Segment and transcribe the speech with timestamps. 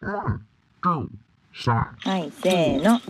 [0.00, 0.38] は
[2.18, 3.00] いせーの。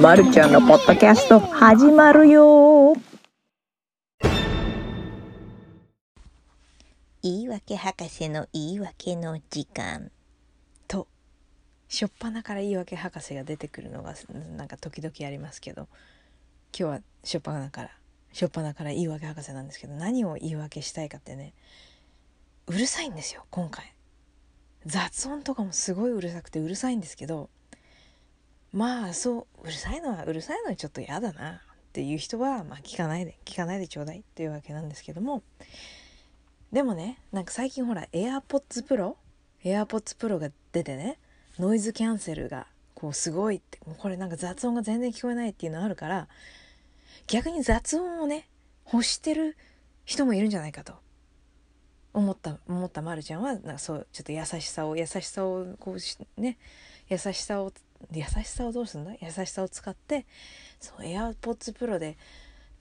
[0.00, 2.94] まるちゃんのポッドキャスト始まるよ。
[7.22, 10.10] 言い訳博士の言い訳の時間
[10.88, 11.06] と
[11.90, 14.14] 初っ端から言い訳博士が出てくるのが
[14.56, 15.88] なんか時々ありますけど
[16.76, 17.90] 今日は初っ端から
[18.32, 21.54] 初っ端から言い訳博士なんですけど何を言い訳したいかってね
[22.66, 23.92] うるさいんですよ今回。
[24.86, 27.50] 雑音とかもすごいうるさくてうるさいんですけど
[28.72, 31.58] まあそううるさいのはうるさいのはちょっと嫌だなっ
[31.92, 35.42] ていう人はまあ聞かないで聞かないでちょうだいっていうわけなんですけども。
[36.72, 39.16] でもねなんか最近ほら AirPods Pro
[39.62, 41.18] AirPods Pro が出てね
[41.58, 46.28] ノイズキャンセルがこうすごいってこれなんか雑音が全然聞こえないっていうのあるから
[47.26, 48.48] 逆に雑音をね
[48.92, 49.56] 欲してる
[50.04, 50.94] 人もいるんじゃないかと。
[52.14, 56.58] 思った思ったまるちゃんはなんかそうちょっと優しさを優しさをこうね
[57.08, 57.72] 優しさを
[58.12, 59.12] 優しさをどうすんだ？
[59.20, 60.26] 優しさを使って
[60.78, 62.18] そう AirPods Pro で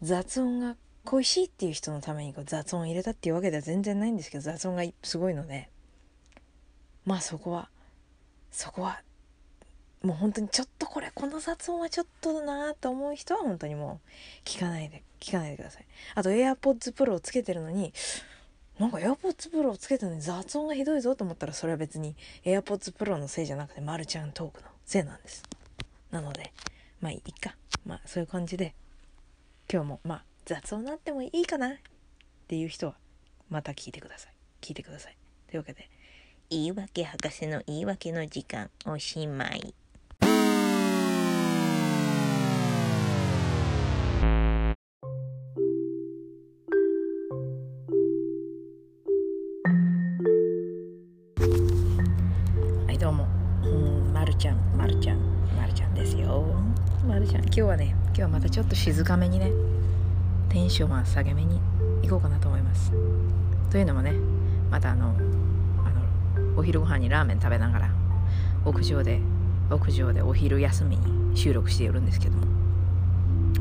[0.02, 5.70] 雑音が恋しいっていう人のためにこう雑音入れたっていうわけでは全然ないんですけど雑音がすごいので。
[7.06, 7.70] まあそこは
[8.52, 9.02] そこは
[10.04, 15.86] もう本当にちょっとこれこの雑音はちょっとだなと思う人は本当にもう聞かないで聞かないでください。
[16.16, 17.94] あと AirPods Pro をつけてるのに
[18.80, 25.44] なんか AirPods Pro をつけたのに雑音がひどいぞと思ったらそれは別に AirPods Pro のせいじゃなくてマルちゃんトークのせいなんです。
[26.10, 26.52] なので
[27.00, 27.56] まあいいか。
[27.86, 28.74] まあそういう感じで
[29.72, 31.74] 今日もまあ雑音なってもいいかなっ
[32.48, 32.96] ていう人は
[33.50, 34.34] また聞いてください。
[34.62, 35.18] 聞いてください。
[35.48, 35.90] というわけで
[36.50, 39.76] 言い訳博士の言い訳の時間おしまい。
[53.02, 53.26] どうも。
[53.64, 55.18] うんまるちゃんまるちゃん
[55.58, 56.46] まるちゃんですよ。
[57.08, 59.52] まるちゃん今日はね今日はまたちょっと静かめにね
[60.50, 61.60] テンションは下げめに
[62.04, 62.92] 行こうかなと思います。
[63.72, 64.14] というのもね
[64.70, 65.16] またあの
[65.84, 65.90] あ
[66.44, 67.90] のお昼ご飯にラーメン食べながら
[68.66, 69.20] 屋上で
[69.72, 72.46] 屋上でお昼休みに収録しているんですけども。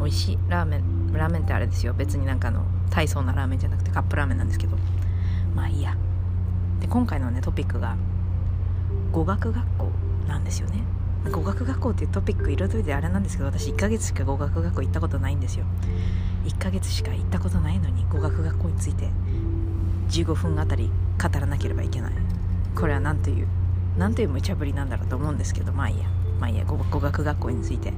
[0.01, 1.95] 美味しいラーメンラーメンってあれですよ。
[1.95, 4.77] 別になんかの大層なラーメンじゃなくてカップラーメンなんですけど。
[5.55, 5.97] まあいいや。
[6.79, 7.97] で今回のねトピックが
[9.13, 9.89] 語学学校
[10.29, 10.83] なんですよね。
[11.31, 15.65] 語学学校っていうトピック彩りであれなんですけど私1ヶ月しか語学学校行ったことないんですよ。
[16.45, 19.11] 1ヶ月しか行ったことないのに語学学校について
[20.09, 20.91] 15分あたり
[21.23, 22.13] 語らなければいけない。
[22.75, 23.47] これは何という
[23.99, 26.09] 何という無茶ぶりなんだろうと思うんですけどまあいいや。
[26.41, 26.65] まあいいや。
[26.65, 27.93] 語学学校について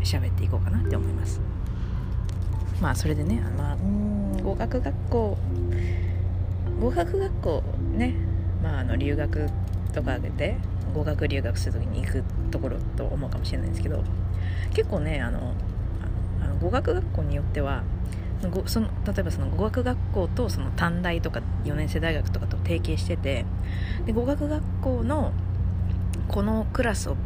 [0.00, 1.40] 喋っていこうかなって思います。
[2.80, 5.38] まあそれでねまあうーん語学学校
[6.80, 7.62] 語学学校
[7.94, 8.14] ね。
[8.62, 9.48] まああの留学
[9.92, 10.56] とかで
[10.94, 14.02] 語学留学する時に行くところと思うかもしれないんですけど
[14.74, 15.54] 結構ねあの
[16.42, 17.82] あの語学学校によっては
[18.66, 23.44] その例えばその語学学校とその短大とか4年生大学とかと提携してて
[24.04, 25.32] で語学学校の
[26.28, 27.16] このクラスを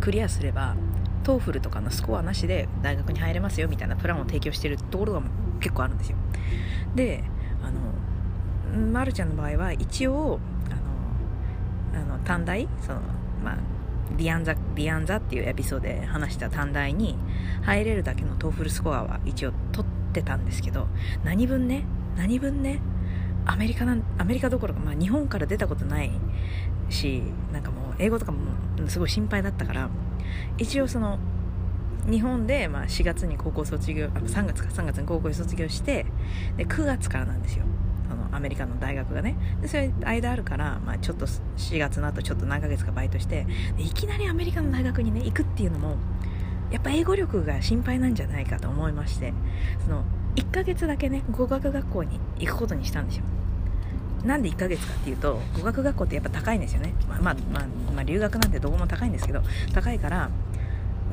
[0.00, 0.74] クリアすれば
[1.22, 5.22] TOEFL とかのスコアなしで大学に入れますよみたいなプランを提供してるところが
[5.60, 6.16] 結構あるんですよ。
[6.94, 7.24] で
[7.62, 7.80] あの
[8.92, 10.40] まるちゃんの場合は一応
[11.96, 13.00] あの短大その
[13.42, 13.56] まあ
[14.16, 17.18] De Anza、De Anza っていうエピソードで話した短大に
[17.62, 20.86] 入れるだけの TOEFL スコアは一応取ってたんですけど、
[21.24, 21.84] 何分ね、
[22.16, 22.80] 何分ね、
[23.44, 26.12] アメリカな、アメリカどころか、まあ日本から出たことない
[26.88, 28.38] し、なんかもう英語とかも
[28.88, 29.90] すごい心配だったから、
[30.58, 31.18] 一応その、
[32.08, 36.06] 日本でまあ4月に高校卒業、あ3月か3月に高校卒業して、
[36.56, 37.64] で9月からなんですよ。
[38.08, 39.36] そのアメリカの大学がね。
[39.60, 43.46] でそれ間あるから、まあ、ちょっと4月の後ちょっと何ヶ月かバイトして
[43.78, 45.96] いきなりアメリカの大学にね行くっていうのも
[46.70, 49.32] やっぱ英語力が心配なんじゃないかと思いまして。
[49.84, 50.04] その
[50.36, 53.24] 1ヶ月だけね語学学校に行くことにしたんですよ。
[54.24, 56.94] なんで1ヶ月かっていうと語学学校ってやっぱ高いんですよね。
[57.08, 59.42] まあまあ、まあ、まあ、留学なんてどこも高いんですけど
[59.72, 60.30] 高いから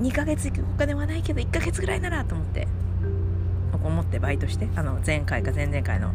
[0.01, 2.67] 2ヶ月行くお金はないけど1ヶ月ぐらいならと思って。
[3.83, 6.11] 思ってバイトしてあの前回か前々回の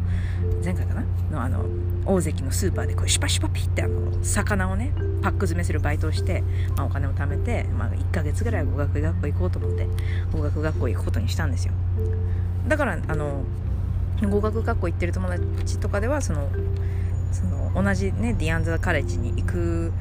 [0.63, 1.03] 前回かな？
[1.31, 1.65] のあの
[2.05, 6.43] 大関のスーパーでこうシュパシュパピってあの魚をねパック詰めするバイトをして、
[6.75, 9.87] まあ、お金を貯めて、まあ、1ヶ月ぐらい語学学校行こうと思って
[10.31, 11.73] 語学学校行くことにしたんですよ。
[12.67, 13.43] だからあの
[14.29, 16.49] 語学学校行ってる友達とかではその
[17.31, 19.93] その同じね De Anza College に行く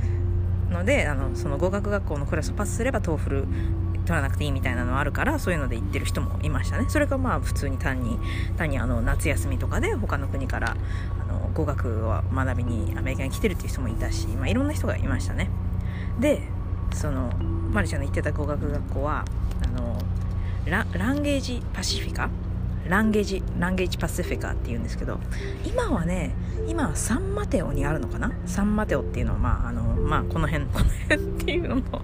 [0.71, 3.47] のであのその語学学校のクラスをパスすれば TOEFL
[4.09, 6.87] 取らなくていいみたいなのあるからそういうので行ってる人もいましたね。
[6.89, 8.19] それかまあ普通に単に
[8.57, 10.77] 単にあの夏休みとかで他の国から
[11.21, 15.51] あの語学を学びにアメリカに来てるっていう人もいたし、まあ、いろんな人がいましたね。
[16.19, 16.41] で
[16.95, 17.31] その
[17.71, 19.27] マリちゃんの言ってた語学学校は
[19.63, 19.99] あの
[20.65, 22.31] ラランゲージパシフィカ
[22.89, 25.21] ランゲージランゲージパシフィカっていうんですけど
[25.65, 26.35] 今はね
[26.67, 28.33] 今はサンマテオにあるのかな？
[28.47, 32.03] サンマテオっていうのはまああのまあこの辺この辺っていうのも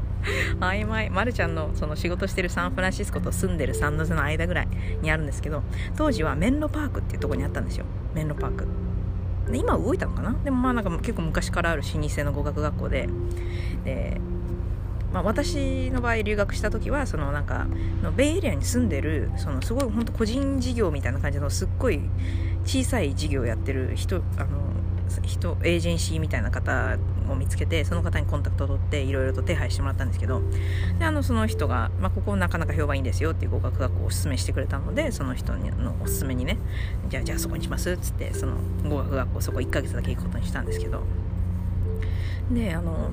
[0.61, 1.11] 曖昧。
[1.11, 4.69] まるちゃんのその仕事してるサンフランシスコと住んでるサンノゼの間ぐらい
[5.03, 5.63] にあるんですけど
[5.97, 7.85] 当時はメンロパークっていうとこにあったんですよ。
[8.15, 8.67] メンロパーク。
[9.51, 10.35] で今動いたのかな？
[10.45, 13.09] でもまあなんか結構昔からある老舗の語学学校で
[13.85, 14.21] で
[15.14, 17.69] まあ、私の場合留学した時はそのなんか
[18.02, 22.00] のベイエリアに住んでるそのすごい本当個人事業みたいな感じのすっごい
[22.64, 24.75] 小さい事業をやってる人あの
[25.22, 26.99] 人エージェンシーみたいな方
[27.31, 30.43] を見つけてその方にコンタクトを取っていろいろと手配してもらったんですけど
[30.99, 36.58] であのその人が、まあ、ここなかなか評判いいんですよっていう合格学校をおすすめしてくれたのでその人のおすすめにね
[37.08, 41.02] じゃあじゃあそこにしますっつってその合格学校そこ1ヶ月だけ行くことにしたんですけど。
[42.50, 43.11] であの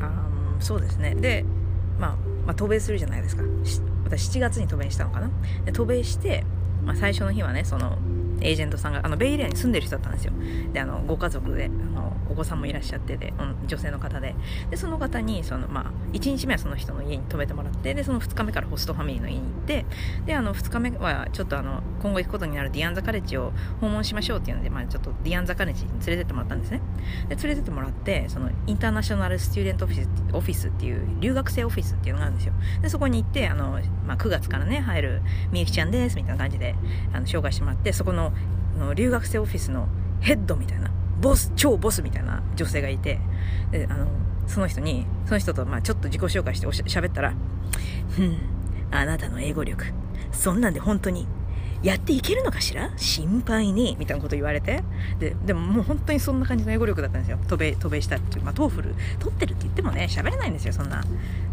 [0.00, 1.14] あのそうですね。
[1.14, 1.44] で、
[1.98, 2.16] まあ、
[2.46, 3.42] まあ渡米するじゃないですか。
[4.04, 5.30] 私7月に渡米したのかな。
[5.64, 6.44] で渡米して、
[6.84, 7.98] まあ、最初の日はねその
[8.42, 10.32] エージェントさんがあのベイエリアに住んでる人だったんですよ。
[10.72, 13.32] であのご家族であのお子さんもいらっしゃってで、
[13.66, 14.34] 女性の方で。
[14.70, 19.84] でその方にその、まあ、1日目はその人の家に泊めてもらってでその2日目からホストファミリーの家に行って
[20.26, 26.80] であの2日目はちょっとあの今後行くことになるディアンザカレッジを訪問しましょうっていうので、まあ、ちょっとディアンザカレッジに連れてってもらったんですね。
[27.28, 32.54] で連れてってもらってそのインターナショナルスチューデントオフィスオフィスっていう留学生オフィスっていうのがあるんですよ。
[32.80, 36.74] でそこに行ってあの、まあ、9月からね入るみゆきちゃんですみたいな感じで
[37.12, 38.31] あの紹介してもらってそこの
[38.78, 39.88] の留学生オフィスの
[40.20, 40.90] ヘッドみたいな
[41.20, 43.20] ボス超ボスみたいな女性がいて
[43.70, 44.06] であの
[44.46, 47.32] その人にその人とまあちょっと自己紹介しておしゃべったら
[48.10, 48.36] 「ふん
[48.90, 49.84] あなたの英語力
[50.32, 51.26] そんなんで本当に
[51.82, 52.90] やっていけるのかしら？
[52.96, 54.84] 心配にみたいなこと言われて
[55.18, 57.38] ででももう本当にそんな感じの英語力だったんですよ。
[57.48, 61.02] 渡米渡米したっていうまあ TOEFL 取ってるって言ってもね喋れないんですよそんな。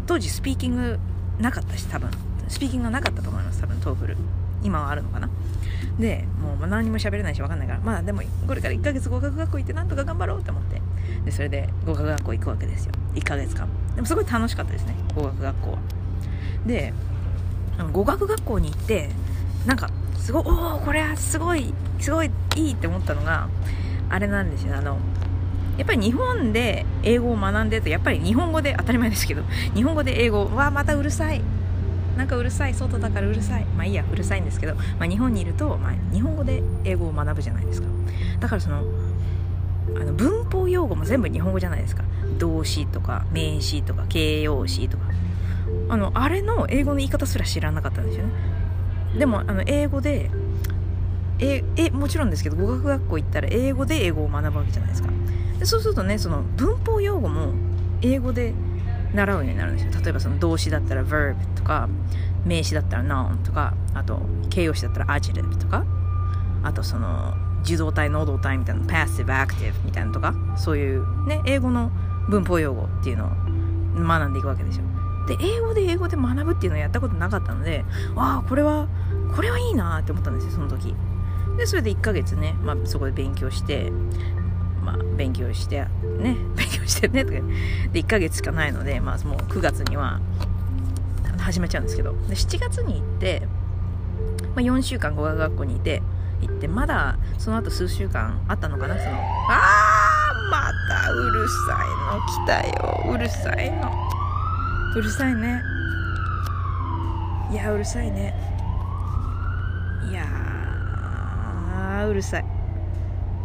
[0.06, 0.98] 当時スピーキング
[1.40, 2.10] なかったし多分。
[2.48, 4.16] スピーキングがなかったと思います多分 TOEFL。
[4.62, 5.28] 今はあるのかな？
[5.98, 10.80] でもう何も喋れないし分かんないからまあでもこれから1ヶ月語学学校行ってなんとか頑張ろうって思って。
[11.24, 12.92] でそれで語学学校行くわけですよ。
[13.14, 13.68] 1ヶ月間。
[13.94, 15.78] でもすごい楽しかったですね語学学校は。
[16.66, 16.94] で
[17.92, 19.10] 語学学校に行って
[19.66, 23.48] なんかすごいおおこれはすごいすごいいいって思ったのが
[24.08, 24.76] あれなんですよ。
[24.76, 24.98] あの
[25.76, 29.42] やっぱり日本で英語を学んでるとやっぱり日本語で当たり前ですけど
[29.74, 31.40] 日本語で英語はまたうるさい
[32.20, 33.64] なんかうるさい外だからうるさい。
[33.64, 37.88] まあいいやうるさいんですけど、まあ、日本にいると、まあ、日本語で英語を学ぶじゃないですか。
[38.40, 38.84] だからその
[39.96, 42.04] あの文法用語も全部日本語じゃないですか。
[42.38, 45.04] 動詞とか名詞とか形容詞とか。
[45.88, 48.32] あのあれの英語の言い方すら知らなかったんですよね。
[49.18, 50.30] でもあの英語で
[51.38, 55.08] ええもちろんですけど語学学校行ったら英語で英語を学ぶわけじゃないですか。
[55.58, 57.54] でそうするとねその文法用語も
[58.02, 58.52] 英語で
[59.14, 60.02] 習うようになるんですよ。
[60.02, 61.88] 例えばその動詞だったら verb とか
[62.44, 65.84] 名詞だったら noun とかあと形容詞だったら adjective とか
[66.62, 67.34] あとその
[67.64, 71.90] 受動体能動体みたいな passive active みたいなとかそういうね英語の
[72.28, 73.28] 文法用語っていうのを
[73.96, 74.84] 学んでいくわけですよ。
[75.26, 77.84] で英語で英語で学ぶっていうのをやったことなかったので
[78.16, 78.88] ああこれは
[79.34, 80.94] これはいいなって思ったんですよその時。
[81.56, 83.92] でそれで1ヶ月ね、まあ、そこで勉強して
[84.82, 85.80] まあ、勉強して
[86.18, 87.38] ね 勉強してねとか
[87.92, 90.20] で1ヶ月しかないので、まあ、もう9月には
[91.38, 92.12] 始めちゃうんですけど。
[92.28, 93.46] で7月に行って、
[94.54, 96.02] まあ、4週間語学学校にいて
[96.42, 99.16] 行ってまだその後数週間あったのかなその
[99.48, 103.14] あーまたうるさいの来たよ。
[103.14, 103.92] うるさいの。
[104.96, 105.62] うるさいね。
[107.52, 108.34] いやうるさいね。
[110.10, 112.44] いやうるさい。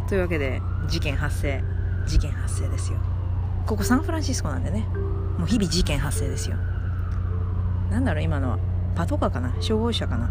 [0.08, 1.62] というわけで事件発生
[2.06, 2.98] 事件発生ですよ。
[3.66, 4.86] ここサンフランシスコなんでね。
[5.38, 6.56] もう日々事件発生ですよ。
[7.90, 8.58] なんだろう今のは。
[8.94, 9.52] パトカーかな？
[9.60, 10.30] 消防車かな？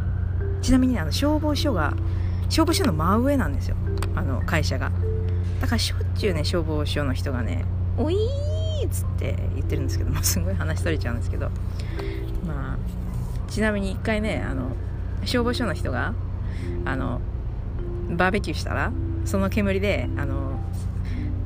[0.62, 1.94] ちなみにあの消防署が
[2.50, 3.76] 消防署の真上なんですよ。
[4.16, 4.92] あの会社が。
[5.62, 7.66] だからしょっちゅうね消防署の人がね
[7.98, 11.50] 「おいー!」っつって言ってるんですけども すごい話されちゃうんですけど。
[12.48, 12.78] まあ
[13.48, 14.70] ちなみに一回ねあの
[15.26, 16.14] 消防署の人が
[16.86, 17.22] あの
[18.10, 18.92] バーベキューしたら
[19.26, 20.60] その煙であの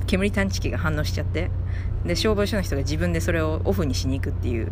[0.05, 1.49] 煙探知機が反応しちゃって
[2.05, 4.71] で消防署の人が自分でそれをオフにしに行くっていう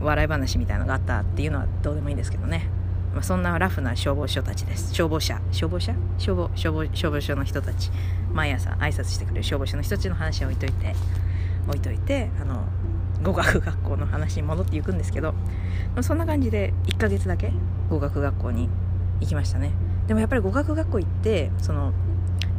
[0.00, 2.68] 笑い話みたいのがあったっていうのはどうでもいいんですけどね、
[3.12, 4.94] まあ、そんなラフな消防署たちです。
[4.94, 5.40] 消防車。
[5.52, 5.94] 消防車？
[6.18, 7.90] 消防消防消防署の人たち。
[8.32, 10.94] 毎朝挨拶してくれる消防署の人たちの話を置いといて
[11.68, 12.64] 置いといてあの
[13.22, 17.52] 語学学校の話に戻っていくんですけど、まあ、そんな感じで1ヶ月だけ
[17.88, 18.68] 語学学校に
[19.20, 19.70] 行きましたね。
[20.08, 21.92] でもやっぱり語学学校行ってその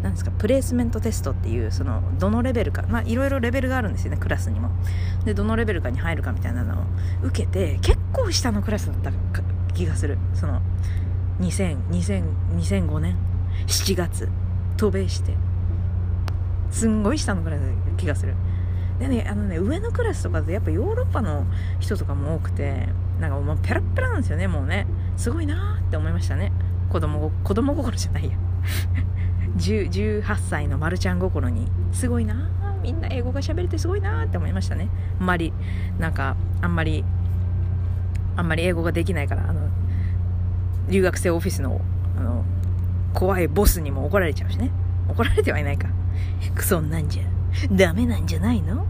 [0.06, 2.84] なんですかプレイスメントテストっていうそのどのレベルか。
[2.84, 4.70] まあいろいろレベルがあるんですよねクラスにも。
[5.26, 6.86] でどのレベルかに入るかみたいなのを
[7.24, 9.12] 受けて結構下のクラスだった
[9.74, 10.20] 気がする。
[10.36, 10.62] その
[11.40, 12.24] 2000 2000
[12.56, 13.18] 2005年
[13.66, 14.30] 7月
[14.78, 15.34] 渡米して。
[16.70, 17.66] すんごい下のクラスだ
[17.98, 18.36] 気がする。
[19.00, 21.46] でねあのね上のクラスとかでやっぱヨーロッパの
[21.80, 22.88] 人とかも多くて
[23.20, 24.86] なんかもうペラペラなんですよねもうね。
[25.18, 26.52] すごいなーって思いましたね。
[26.92, 28.38] 子供子供心じゃないや。
[29.58, 32.50] 18歳のまるちゃん心にすごいな
[32.82, 34.90] みんな英語が喋れてすごいなって思いましたね。
[35.20, 35.52] あんまり
[35.98, 37.04] なんかあんまり
[38.36, 39.70] あんまり英語ができないからあの
[40.90, 41.82] 留学生オフィスの
[42.18, 42.44] あの
[43.14, 44.72] 怖いボスにも怒られちゃうしね。
[45.10, 45.88] 怒られてはいないか。
[46.54, 47.24] クソなんじゃ。
[47.72, 48.86] ダメなんじゃないの？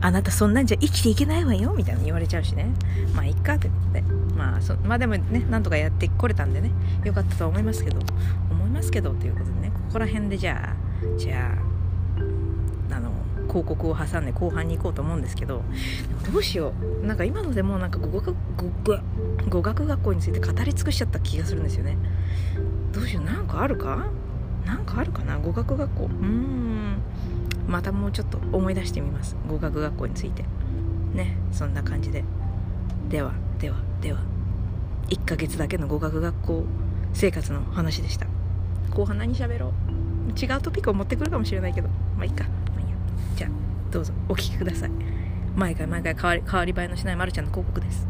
[0.00, 2.72] あなたそんなんじゃ生きていけないわよみたいに言われちゃうしね。
[3.14, 6.70] まあいっかって言ってまあそまあでもねなんとかやってこれたんでね。
[7.04, 8.00] よかったと思いますけど。
[8.50, 9.70] 思いますけどということでね。
[9.74, 11.56] ここら辺でじゃあじゃ
[12.90, 13.10] ああの
[13.48, 15.62] 広告を挟んで後半に行こうと思うんですけど。
[16.32, 17.06] どうしよう。
[17.06, 18.98] なんか今のでもうなんか語学語
[19.48, 21.96] 語学学校について語り尽くしちゃった気がするんですよね。
[22.92, 23.24] どうしよう。
[23.24, 24.06] なんかあるか？
[24.66, 25.38] なんかあるかな？
[25.38, 26.04] 語学学校？
[26.04, 26.98] うーん。
[27.70, 29.36] またもうちょっと思い出してみます。
[29.48, 30.44] 語学学校について。
[31.14, 32.24] ねそんな感じで。
[33.08, 34.18] ではではでは。
[35.08, 36.64] 1ヶ月だけの語学学校
[37.12, 38.26] 生活の話でした。
[38.90, 39.72] 後半何喋ろ
[40.36, 40.38] う？
[40.38, 41.88] 違うトピックを持ってくるかもしれないけど。
[42.16, 42.96] まあいいか、まあ、いいや。
[43.36, 43.50] じゃあ
[43.90, 44.12] どうぞ。
[44.28, 44.90] お聞きください。
[45.56, 48.06] 毎回毎回変わり変わり映えのしないまるちゃんの広告です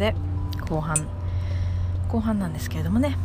[0.00, 0.16] で
[0.68, 0.96] 後半。
[2.08, 3.16] 後半なんですけれどもね。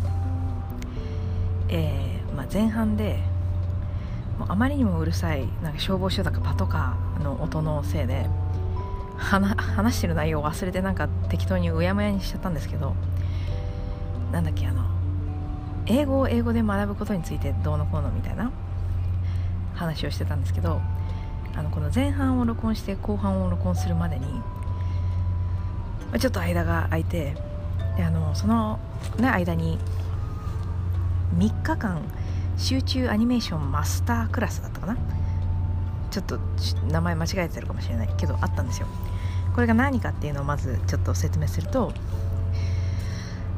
[1.69, 3.19] えーまあ、前半で
[4.37, 8.27] もうあまりにもうるさいなんか消防署だかパトカーの音のせいで
[9.17, 12.93] 話してる内容を忘れてなんか適当にうやむやにしちゃったんですけど
[14.31, 14.83] なんだっけあの
[15.87, 18.51] 英語を英語で学ぶことについてどうのこうのみたいな
[19.73, 20.81] 話をしてたんですけど
[21.55, 24.25] あのこの前半を録音して後半を録音するまでに
[26.19, 27.35] ちょっと間が空いて
[27.97, 28.79] であのその、
[29.17, 29.77] ね、間に
[31.37, 32.01] 3日間
[32.57, 34.97] 集中アニメーションマスタークラスだったかな？
[36.11, 36.39] ちょっと
[36.87, 38.87] 名前間違えてるかもしれないけどあったんですよ。
[39.53, 41.93] これが何かっていうのをまずちょっと説明すると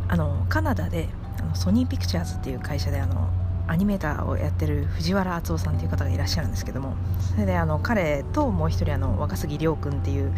[0.08, 1.10] あのカナダで
[1.40, 3.30] あのソニーピクチャーズっていう会社であの
[3.68, 6.96] アニメーターをやってる藤原敦夫さんっていう方がいらっしゃるんですけども
[7.32, 10.34] それであの彼ともう一人あの若杉亮君っていう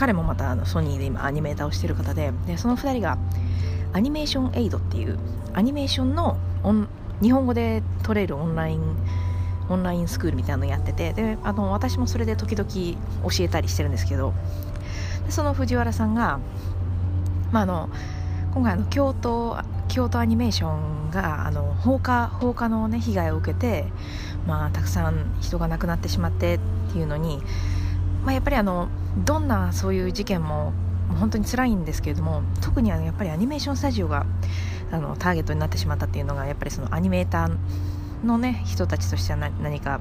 [0.00, 3.18] 彼もまたあのソニーで今アニメーターをしてる方ででその2人が
[3.92, 5.18] アニメーションエイドっていう
[5.52, 6.88] アニメーションのオン
[7.20, 8.96] 日本語で取れるオンライン
[9.68, 12.66] オンラインスクールみたいなのやっててであの私もそれで時々
[13.30, 14.32] 教えたりしてるんですけど
[15.26, 16.40] でその藤原さんが、
[17.52, 17.90] まあ、あの
[18.54, 23.84] 今回の京都京都アニメーションがあの放火放火の、ね、被害を受けて、
[24.46, 27.42] まあ、たくさん人が亡くなってしまってっていうのに、
[28.24, 28.88] まあ、やっぱりあの
[29.18, 30.72] どんなそういう事件も
[31.18, 34.26] 本当に辛いんですけれども特にあのやっぱりアニメーションスタジオが
[34.92, 40.00] あのターゲットになってしまったっていうのがやっぱりそのアニメーターのね人たちとしては何か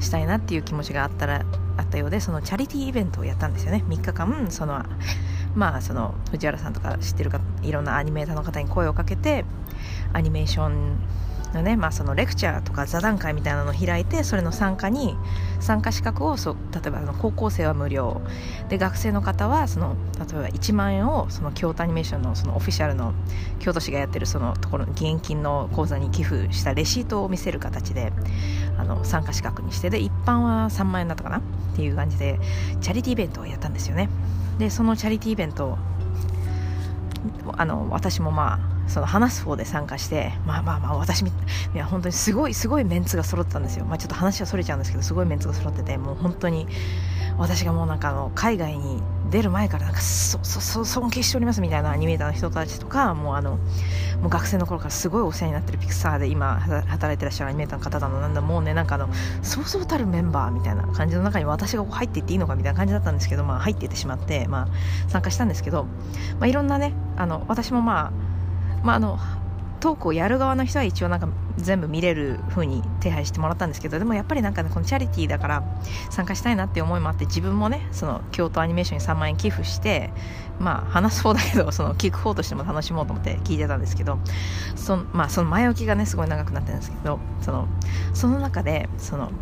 [0.00, 1.44] したいなっていう気持ちがあったら
[1.76, 3.84] あったようでそのチャリティーイベントをやったんですよね。
[3.88, 4.82] 3日間その
[5.54, 9.44] まあその藤原さんとか知ってるかいろんなアニメーターの方に声をかけて
[10.12, 10.96] アニメーション
[11.54, 15.16] のね、まあ、そのレクチャーとか座談会みたいなのを開いてそれの参加に
[15.60, 18.20] 参加資格をそ例えばあの高校生は無料。
[18.68, 23.12] で学生の方はその例えば1万円をその京都アニメーションのそのオフィシャルの
[23.58, 28.12] 京都市がやってるそのところ義援金の口座に寄付したレシートを見せる形で
[28.78, 31.38] あの参加資格にしてで一般は3万円だったかな？
[31.38, 31.42] っ
[31.76, 32.38] ていう感じで
[32.80, 34.08] チャリティーイベントをやったんですよね。
[34.58, 35.78] でそのチャリティーイベント
[37.56, 41.26] あの私もまあその話す方で参加してまあまあまあ私い
[41.74, 46.66] や本当にすごいすごいメンツが揃ってたんですよ、まあ、ちょっと話はそれちゃうんですけどすごいメンツが揃っててもう本当に
[47.38, 53.52] 私がもうなんかあの海外に出る前からなんかそそそ尊敬しておりますみたいなアニメーターの人たちとかもうあの
[54.20, 59.08] もう学生の頃からすごいお世話になってるピクサーで今働いてらっしゃるアニメーターの方なのなんだもうねなんかあの
[59.42, 64.68] そうそうたるメンバーみたいな感じの中に私が入っていっていいのかみたいな感じだったんですけど、まあ、入っていってしまって、まあ、
[65.08, 65.84] 参加したんですけど、
[66.38, 68.31] まあ、いろんなねあの私もまあ
[68.82, 69.18] まああの
[69.82, 75.64] トークをやる側の人は一応なんか全部見れる風に手配してもらったんですけどでもやっぱりなんかねこのチャリティーだから
[76.08, 80.12] 参加したいなっていう思いもあって自分もねその京都アニメーションに3万円寄付して
[80.60, 84.20] まあ話す方だけどその聞く方としても楽しもうと思って聞いてたんですけど
[84.76, 87.66] その,、まあ、その前置きがねすごい長くなってるんですけどその
[88.14, 89.32] その中でその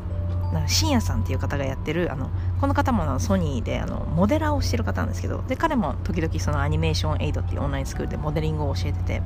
[0.55, 2.31] なんか深夜さんっていう方がやってるあの
[2.61, 9.23] この方もあのソニーであのモデラーをしてる方なんですけどで彼も時々そのアニメーションエイドっていうオンラインスクールでモデリングを教えてて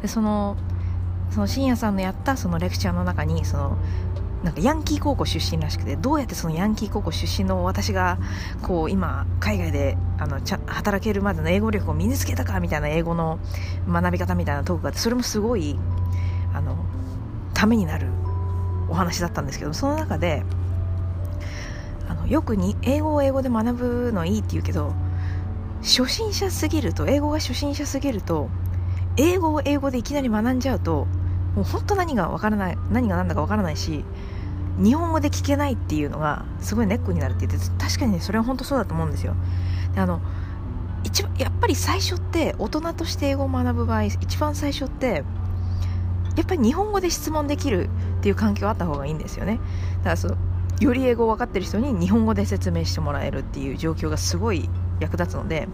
[0.00, 0.56] でその
[1.30, 3.78] その深夜さんのやったそのレクチャーの中にその
[4.42, 8.18] なんかヤンキー高校出身らしくてどうやってそのヤンキー高校出身の私が
[8.62, 13.38] こう今海外であのちゃ働けるまでの英語力を身につけたかみたいな英語の
[13.88, 15.76] 学び方みたいなトークがあってそれもすごい
[16.54, 16.76] あの
[17.54, 18.08] ためになる
[18.88, 20.44] お話だったんですけどその中で
[22.28, 24.92] よくに英語を英語で学ぶのいいって言うけど
[25.82, 28.48] 初心者すぎると英語が初心者すぎると
[29.16, 31.06] 英語を英語でいきなり学んじゃうと
[31.54, 34.04] もう本当何がわからない何が何だかわからないし
[34.78, 39.34] 日本語で聞けないっていうのがすごいネックになるって言って確かにねそれは本当そうだと思うんですよ。
[39.94, 40.20] であの
[41.04, 45.24] 一番やっぱり最初って大人として英語を学ぶ場合一番最初って
[46.36, 49.60] やっぱり日本語で質問できるっていう環境があった方がいいんですよね。
[49.98, 50.36] だからその
[50.80, 54.68] より英語を分かってる人に日本語で説明してもらえるっていう状況がすごい
[55.00, 55.68] 役立つので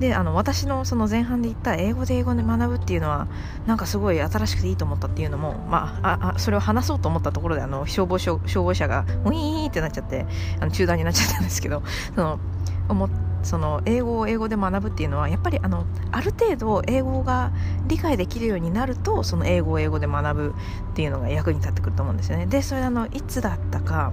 [0.00, 3.28] であの私のその前半で言った英語で英語で学ぶっていうのは
[3.66, 10.26] なんかすごい新しくていいと思ったっていうのも、まあ、あそれを話そうと思ったところであの消防消防車がウィーンってなっちゃって
[10.60, 11.82] あの中断になっちゃったんですけど
[12.14, 12.40] その
[12.88, 13.08] 思
[13.44, 17.52] その英語を英語で学ぶっていうのはやっぱりあのある程度英語が
[17.86, 20.54] 理解できるようになるとその英語を英語で学ぶ
[20.92, 22.46] っていうのが役に立ってくると思うんですよね。
[22.46, 24.12] でそれあのいつだったか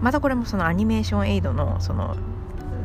[0.00, 2.16] またこれもそのアニメーションエイドのその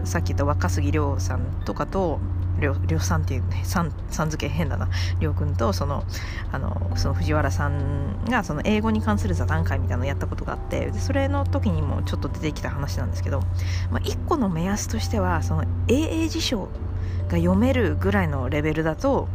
[0.04, 2.20] さっき言った若杉亮さんとかと
[2.60, 4.90] 亮さんっていうねさんさん付け変だな。
[5.20, 6.04] 亮君とその
[6.52, 13.40] あのその藤原さんがその英語に関する座談会みたいなのをやったことがあってでそれの時にもちょっと出てきた話なんですけど、
[13.92, 16.70] まあ、1個の目安としてはその英英辞書
[17.28, 19.28] が読めるぐらいのレベルだと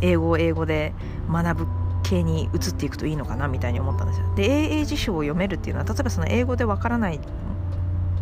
[0.00, 0.92] 英語を英語で
[1.30, 1.66] 学ぶ
[2.02, 4.34] 系に移っていくといいのかなみたいに思ったんですよ。
[4.36, 7.20] で英英辞書を読めるっていうのは例えばその英語でわからない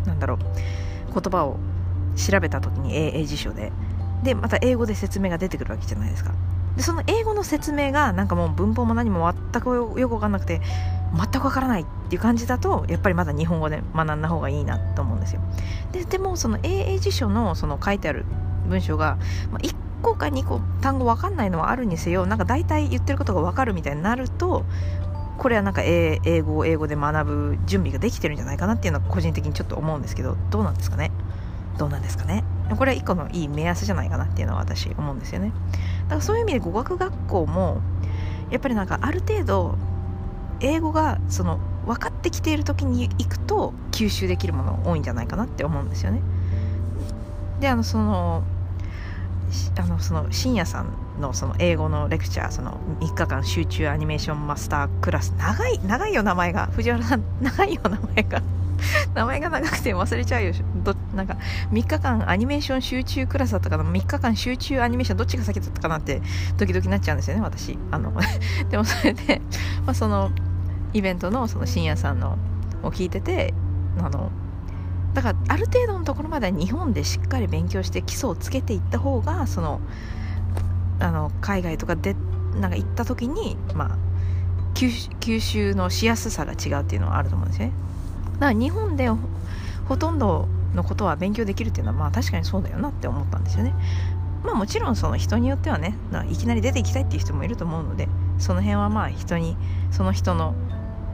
[0.05, 0.39] なんだろう
[1.13, 1.57] 言葉を
[2.15, 3.71] 調べた時に英英辞書で
[4.25, 6.33] でまた英語で説明が出てくるわけじゃないですか。
[6.75, 10.61] でその英語の説明がなんかもう文法も何も全くよく分かんなくて
[11.15, 15.41] 全く分からないっていう感じだとやっぱりまだ日本語で学んだ方がいいなと思うんですよ。
[15.93, 18.25] ででもその英英辞書のその書いてある
[18.67, 19.17] 文章が、
[19.51, 24.65] まあ、1個か2個単語分かんないのはあるにせよなんか大体言ってることが分かるみたいになると
[25.37, 31.11] これはなんか英語を英語で学ぶ準備ができてるんじゃないかなっていうのは個人的にちょっと思うんですけどどうなんですかね？
[31.77, 32.43] どうなんですかね？
[32.77, 35.51] これは一個のいい目安じゃないかなっていうのは私思うんですよね。
[36.03, 37.81] だからそういう意味で語学学校も
[38.49, 39.75] やっぱりなんかある程度
[40.59, 46.21] 英語がその分かってきている時に行くと吸収できるもの多いんじゃないかなって思うんですよね。
[47.59, 48.43] であのその
[49.77, 58.41] あのその深夜さんのその英語のレクチャーその3日間集中アニメーションマスタークラス長い長いよ名前が藤原さん長いよ名前が
[59.13, 61.37] 名前が長くて忘れちゃうよどなんか
[61.71, 65.97] 3日間アニメーション集中クラスだったかな？3日間集中アニメーションどっちが先だったかな？
[65.97, 66.21] って
[66.57, 67.77] 時々なっちゃうんですよね私。
[67.91, 68.13] あの
[68.69, 69.41] でもそれで、
[69.85, 70.31] まあ、その
[70.93, 72.37] イベントのその深夜さんの
[72.83, 73.53] を聞いてて
[73.99, 74.31] あの
[75.13, 79.79] だからある程度のところまでは日本でしっかり勉強して基礎をつけていった方がその
[80.99, 82.15] あの海外とかで
[82.59, 83.97] なんか行った時にまあ
[84.73, 87.73] 吸収のしやすさが違うっていうのはあると思うんですよね。
[88.33, 89.09] だから日本で
[89.87, 93.73] ほとんどのことは勉強できるっていうのはまあ確かにそうだよなって思ったんですよね。
[94.43, 95.95] まあもちろんその人によってはね
[96.29, 98.07] いきなり出ていきたいっていう人もいると思うので
[98.37, 99.57] その辺はまあ人に
[99.91, 100.53] その人の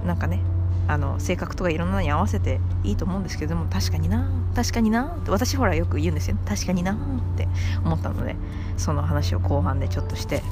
[0.05, 0.41] なんかね
[0.87, 6.97] あの性格とかいろんなのに合わせていいと思うんですけども確かにな確かになって私ほらよく言うんですよ確かになっ
[7.37, 7.47] て
[7.85, 8.35] 思ったので
[8.75, 10.43] その話を後半でちょっとして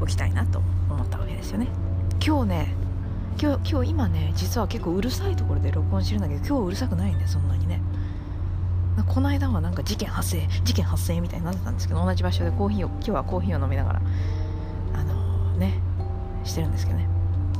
[0.00, 0.58] おきたいなと
[0.90, 1.68] 思ったわけですよね。
[2.24, 2.74] 今日ね
[3.40, 7.80] 今日今日今ね実は結構うるさいところで録音してるんだけど今日うるさくないんでそんなにね。
[9.06, 14.02] この間はなんか事件発生事件発生みたいになってたんですけど同じ場所でコーヒーを今日はコーヒーを飲みながら
[14.94, 15.80] あのー、ね
[16.42, 17.08] してるんですけどね。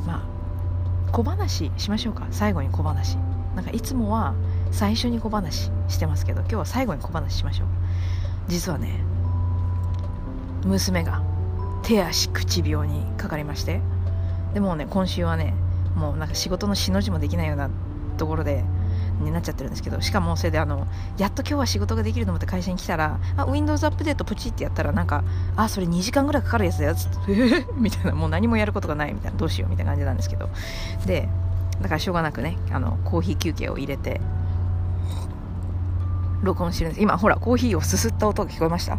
[0.05, 2.27] まあ小話しましょうか。
[2.33, 3.17] 最後に小話。
[3.55, 4.35] なんかいつもは
[4.73, 7.69] 最初に小話してますけど今日は最後に小話しましょう。
[8.49, 9.01] 実はね
[10.64, 11.23] 娘が
[11.85, 13.81] 手足口病にかかりまして。
[14.55, 15.55] でもね今週はね
[15.99, 17.69] もうなんか仕事のしの字もできないような
[18.17, 18.65] ところで
[19.21, 20.87] になっちゃってるんですけどしかもそれであの
[21.19, 25.25] やっと今日は仕事ができると思って会社に来たらあ Windows アップデートポチってやったらなんか
[25.57, 30.49] あそれ2時間ぐらいかかるやつだよつって みたいなもう何もやることがないみたいなどうしようみたいな感じなんですけど。
[31.07, 31.29] で
[31.81, 34.21] だからしょうがなくねあのコーヒー休憩を入れて
[36.43, 37.03] 録音してるんです。
[37.03, 38.99] 今ほらコーヒーをすすった音が聞こえました？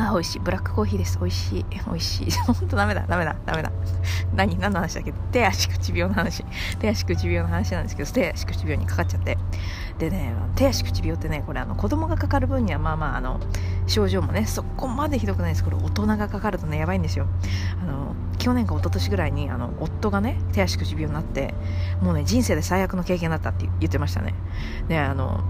[0.00, 0.38] あ、美味しい。
[0.38, 1.18] ブラックコーヒーです。
[1.18, 1.66] 美味しい。
[1.70, 2.30] 美味しい。
[2.30, 3.72] ほんとダメだ、ダメだ、ダメだ。
[4.32, 4.56] 何？
[4.56, 5.12] 何の話だっけ？
[5.32, 6.44] 手足口病の話。
[6.78, 9.36] 手足口病の話なんですけど、手足口病にかかっちゃって。
[9.98, 13.40] でね、手足口病ってね、これあの子供がかかる分にはまあまあ、あの、
[13.88, 15.64] 症状もね、そこまでひどくないです。
[15.64, 17.26] これ大人がかかるとね、やばいんですよ。
[17.82, 21.54] あの、去年か一昨年ぐらいにあの夫がね手足口病になって
[22.00, 24.32] もうね人生で最悪の経験だったって言ってましたね
[24.86, 25.42] であの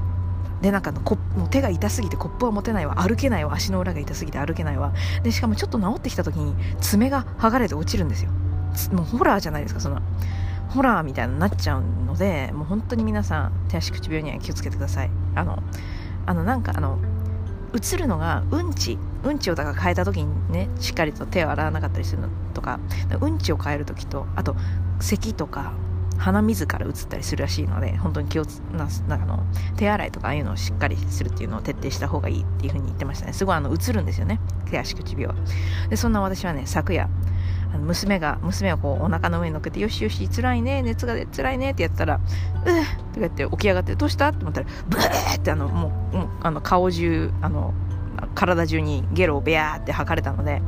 [0.62, 2.96] でなんかのこもう手が痛すぎてコップは持てないわ。
[2.96, 3.54] 歩けないわ。
[3.54, 4.92] 足の裏が痛すぎて歩けないわ。
[5.22, 8.30] でしかもちょっと治ってきた時に爪が剥がれて落ちるんですよ。
[8.92, 10.00] もうホラーじゃないですかその
[10.68, 15.10] ホラーみたいになっちゃうのでもう本当に皆さん手足口病には気をつけてください。
[15.34, 15.62] あの
[16.26, 16.98] あのなんかあの
[17.74, 22.80] 映るのがうんちうんちをだから変えた時にねしっかりと手を洗わなかったりするのとか
[23.20, 24.56] うんちを変える時とあと
[25.00, 25.72] 咳とか
[26.18, 29.42] 鼻水から移ったりするらしいので本当に気をつななんかの
[29.76, 33.32] 手洗いとかああいうのをしっかりするっていうのを徹底した方がいいっていう風に言ってましたね。
[33.32, 34.40] すごいあの映るんですよね。
[34.70, 35.34] 手足口病
[35.88, 37.08] でそんな私はね昨夜
[37.72, 44.28] あの娘が娘をこうお腹の上に乗っけてよしよし辛いね熱が出辛いねってやったらうーとか言って起き上がってどうした？
[44.28, 47.74] って思ったらブーってあのもうもうあの顔中あの
[48.34, 50.60] 体中にゲロをベアーって吐かれたので、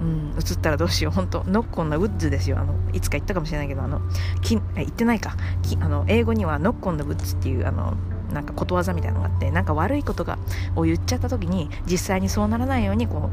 [0.00, 1.12] うん、映ったらどうしよう。
[1.12, 2.58] 本当ノッコンのウッズですよ。
[2.58, 4.00] あのいつか言ったかもしれないけどあの
[4.42, 5.36] き言ってないか。
[5.62, 7.94] きあの英語にはノッコンのウッズっていうあの
[8.32, 10.38] なんかことわざみたいなのがあってなんか悪いことが
[10.74, 13.30] を言っちゃった時に実際にそうならないようにこ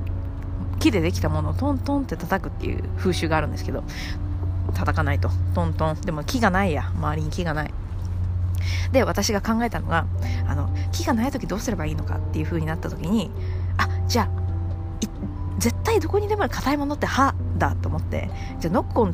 [0.76, 3.84] う木でできたものをトントンって叩くっていう風習があるんですけど
[4.74, 5.30] 叩かないと。
[5.54, 6.02] トントン。
[6.02, 6.92] でも木がないや。
[6.96, 7.74] 周りに木がない。
[8.92, 10.06] で私が考えたのが
[10.48, 13.30] あの木がない時どうすればいいのかっていう風になった時に
[13.78, 14.43] あじゃあ
[15.60, 18.30] 絶対どこにでもある硬いものって歯だと思って。
[18.60, 19.14] じゃあノッコン、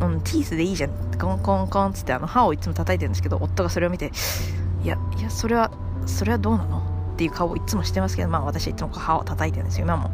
[0.00, 0.90] うんうん、ティースでいいじゃん。
[1.18, 4.10] コンコンコンつってあの歯をいつも叩いてるんですけど夫がそれを見て
[4.82, 5.70] いやいやそれは
[6.06, 9.84] それはどうなのっていう顔をいつもしてますけどまあ私はいつも歯を叩いてるんですよ。
[9.84, 10.10] 今も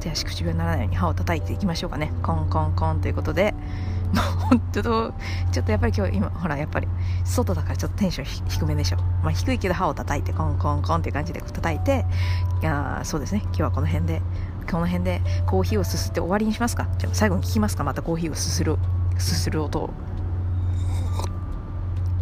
[0.00, 2.12] 手足口病にならないように歯を叩いていきましょうかね。
[2.22, 3.54] コンコンコンということで。
[4.08, 5.14] も う本当と
[5.52, 6.88] ちょっとやっぱり今日今ほらやっぱり
[7.24, 12.06] 外だからちょっとテンション低めでしょ、まあ、低いけど歯を叩いてコンコンコンっていう感じで叩いて
[12.62, 13.42] いやそうですね。
[13.44, 14.22] 今日はこの辺で
[14.70, 16.88] この辺でコーヒーをすすって終わりにしますか？
[16.98, 17.84] じゃあ最後に聞きますか？
[17.84, 18.76] またコーヒーをすする
[19.18, 19.90] すする音を。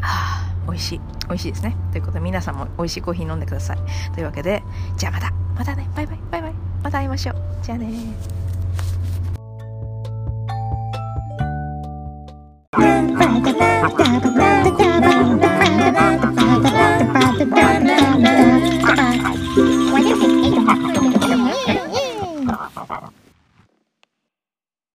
[0.00, 1.00] はあ美味しい。
[1.28, 1.76] 美味しいですね。
[1.92, 3.78] ということで皆さんも美味しいコーヒー飲んでください。
[4.14, 4.62] というわけで
[4.96, 5.32] じゃあまた。
[5.56, 5.88] またね。
[5.96, 6.18] バイバイ。
[6.30, 6.52] バイバイ。
[6.82, 7.36] また会いましょう。
[7.62, 7.92] じゃあね。
[12.72, 14.35] バカだ